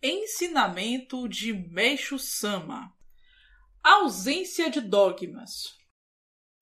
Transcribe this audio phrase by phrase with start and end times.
[0.00, 2.92] Ensinamento de Meixo Sama
[3.82, 5.74] Ausência de dogmas.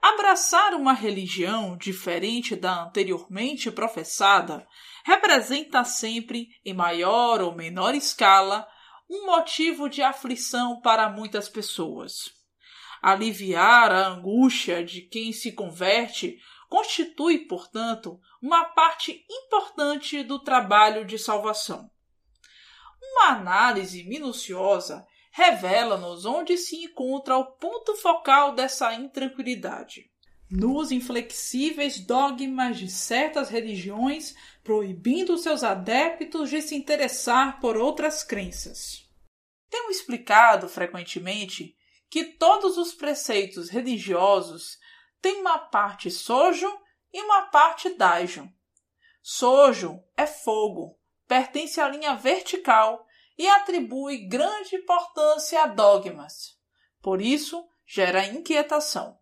[0.00, 4.66] Abraçar uma religião diferente da anteriormente professada
[5.04, 8.66] representa sempre, em maior ou menor escala,
[9.06, 12.30] um motivo de aflição para muitas pessoas.
[13.02, 16.38] Aliviar a angústia de quem se converte
[16.70, 21.90] constitui, portanto, uma parte importante do trabalho de salvação.
[23.26, 30.08] Uma análise minuciosa revela-nos onde se encontra o ponto focal dessa intranquilidade.
[30.48, 34.32] Nos inflexíveis dogmas de certas religiões,
[34.62, 39.04] proibindo seus adeptos de se interessar por outras crenças.
[39.68, 41.76] Tenho explicado frequentemente
[42.08, 44.78] que todos os preceitos religiosos
[45.20, 46.72] têm uma parte sojo
[47.12, 48.48] e uma parte daijo.
[49.20, 50.96] Sojo é fogo,
[51.26, 53.04] pertence à linha vertical
[53.38, 56.56] e atribui grande importância a dogmas.
[57.02, 59.18] Por isso, gera inquietação.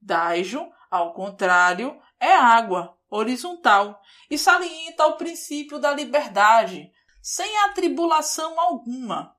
[0.00, 9.36] Daijo, ao contrário, é água, horizontal, e salienta o princípio da liberdade, sem atribulação alguma,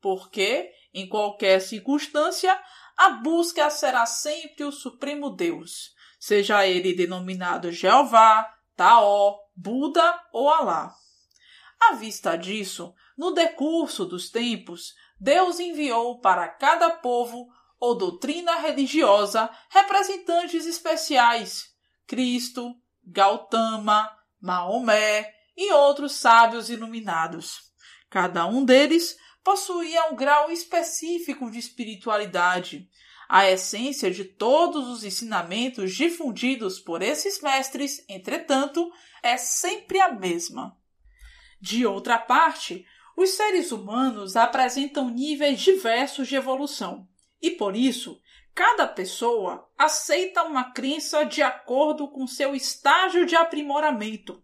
[0.00, 2.58] porque, em qualquer circunstância,
[2.96, 10.94] a busca será sempre o Supremo Deus, seja ele denominado Jeová, Taó, Buda ou Alá.
[11.80, 19.50] À vista disso, no decurso dos tempos, Deus enviou para cada povo ou doutrina religiosa
[19.70, 21.74] representantes especiais:
[22.06, 27.72] Cristo, Gautama, Maomé e outros sábios iluminados.
[28.10, 32.88] Cada um deles possuía um grau específico de espiritualidade.
[33.28, 40.76] A essência de todos os ensinamentos difundidos por esses mestres, entretanto, é sempre a mesma.
[41.60, 47.08] De outra parte, os seres humanos apresentam níveis diversos de evolução
[47.40, 48.20] e, por isso,
[48.54, 54.42] cada pessoa aceita uma crença de acordo com seu estágio de aprimoramento.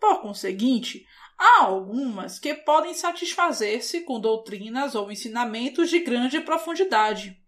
[0.00, 1.06] Por conseguinte,
[1.38, 7.40] há algumas que podem satisfazer-se com doutrinas ou ensinamentos de grande profundidade.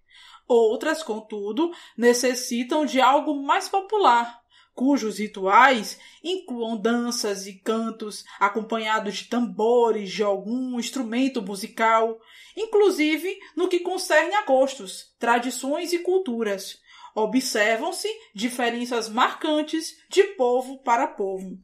[0.47, 4.44] Outras, contudo, necessitam de algo mais popular,
[4.75, 12.21] cujos rituais incluam danças e cantos acompanhados de tambores de algum instrumento musical,
[12.57, 16.83] inclusive no que concerne a gostos, tradições e culturas.
[17.15, 21.57] Observam-se diferenças marcantes de povo para povo.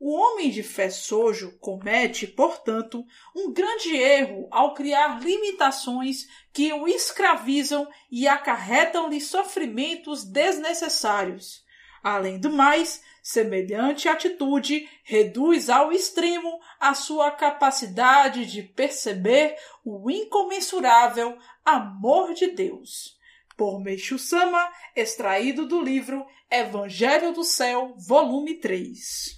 [0.00, 3.04] O homem de fé sojo comete, portanto,
[3.34, 11.66] um grande erro ao criar limitações que o escravizam e acarretam-lhe sofrimentos desnecessários
[12.02, 21.36] Além do mais, semelhante atitude reduz ao extremo a sua capacidade de perceber o incomensurável
[21.64, 23.16] amor de Deus.
[23.56, 29.37] Por Meixo Sama, extraído do livro Evangelho do Céu, volume 3.